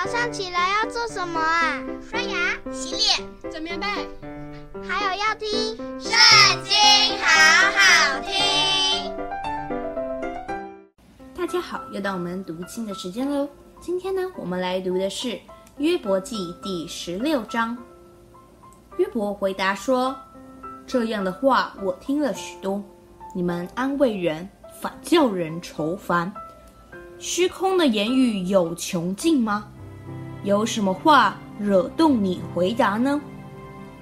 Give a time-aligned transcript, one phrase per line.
[0.00, 1.82] 早上起来要做什么啊？
[2.08, 3.84] 刷牙、洗脸、整棉被，
[4.88, 5.48] 还有要听
[6.00, 6.12] 《圣
[6.62, 6.72] 经》，
[7.20, 7.26] 好
[7.74, 9.12] 好听。
[11.34, 13.48] 大家好，又到我们读经的时间喽。
[13.80, 15.30] 今天呢，我们来读的是
[15.78, 17.76] 《约伯记》第十六章。
[18.98, 20.16] 约伯回答说
[20.86, 22.80] ：“这样的话我听了许多，
[23.34, 24.48] 你们安慰人，
[24.80, 26.32] 反叫人愁烦。”
[27.18, 29.68] 虚空的言语有穷尽吗？
[30.48, 33.20] 有什么话惹动你回答呢？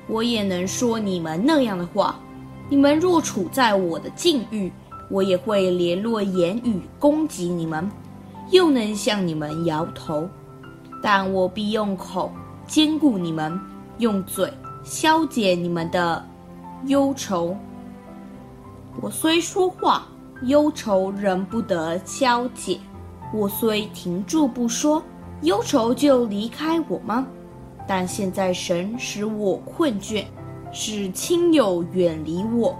[0.06, 2.20] 我也能说你们那样的话。
[2.68, 4.72] 你们若处在我的境遇，
[5.10, 7.90] 我也会联络言语攻击你们，
[8.52, 10.28] 又能向你们摇头。
[11.02, 12.32] 但我必用口
[12.64, 13.60] 坚固你们，
[13.98, 14.48] 用嘴
[14.84, 16.24] 消解你们的
[16.84, 17.56] 忧愁。
[19.00, 20.06] 我虽说话，
[20.42, 22.78] 忧愁仍不得消解。
[23.34, 25.02] 我虽停住不说，
[25.42, 27.26] 忧愁就离开我吗？
[27.86, 30.24] 但现在神使我困倦，
[30.72, 32.76] 使亲友远离我，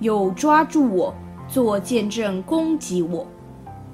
[0.00, 1.14] 又抓住我
[1.48, 3.26] 做见证攻击我。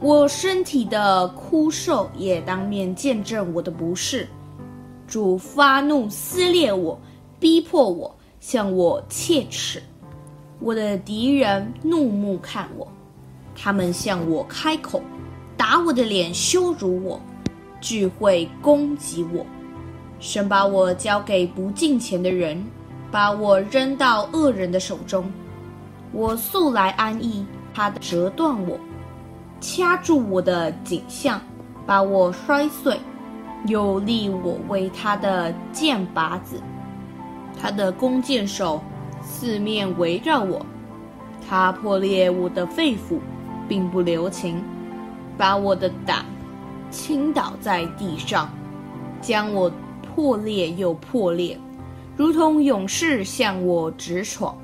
[0.00, 4.28] 我身体的枯瘦也当面见证我的不是。
[5.06, 6.98] 主发怒撕裂我，
[7.38, 9.82] 逼迫我，向我切齿。
[10.60, 12.86] 我的敌人怒目看我，
[13.54, 15.02] 他们向我开口。
[15.56, 17.20] 打我的脸，羞辱我，
[17.84, 19.44] 聚会攻击我。
[20.18, 22.64] 神把我交给不敬虔的人，
[23.10, 25.30] 把我扔到恶人的手中。
[26.10, 28.78] 我素来安逸，他折断我，
[29.60, 31.38] 掐住我的颈项，
[31.84, 32.98] 把我摔碎，
[33.66, 36.58] 又立我为他的箭靶子。
[37.60, 38.82] 他的弓箭手
[39.20, 40.64] 四面围绕我，
[41.46, 43.18] 他破裂我的肺腑，
[43.68, 44.64] 并不留情。
[45.36, 46.24] 把我的胆
[46.94, 48.48] 倾倒在地上，
[49.20, 49.68] 将我
[50.14, 51.58] 破裂又破裂，
[52.16, 54.56] 如同勇士向我直闯。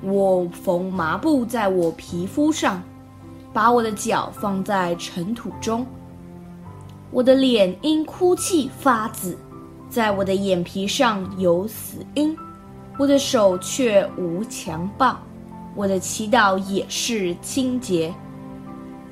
[0.00, 2.82] 我缝麻布在我皮肤上，
[3.52, 5.86] 把我的脚放在尘土中。
[7.10, 9.36] 我的脸因哭泣发紫，
[9.90, 12.34] 在我的眼皮上有死荫。
[12.98, 15.18] 我的手却无强暴，
[15.74, 18.12] 我的祈祷也是清洁。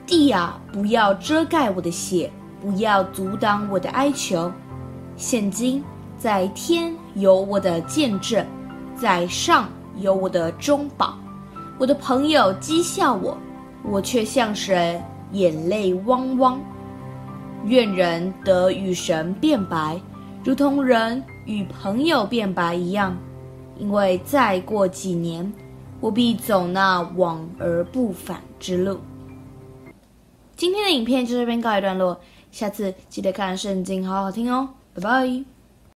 [0.06, 4.50] 地啊，不要遮盖我的血，不要阻挡我的哀求。
[5.16, 5.82] 现今
[6.18, 8.44] 在天有我的见证，
[8.94, 11.18] 在上有我的中保。
[11.78, 13.36] 我的朋友讥笑我，
[13.82, 16.60] 我却向神眼泪汪汪。
[17.64, 20.00] 愿人得与神辩白，
[20.44, 23.16] 如同人与朋友辩白一样。
[23.78, 25.50] 因为再过几年，
[26.00, 28.98] 我必走那往而不返之路。
[30.54, 32.20] 今天的影片就这边告一段落，
[32.50, 35.59] 下次记得看圣经，好好听哦，拜拜。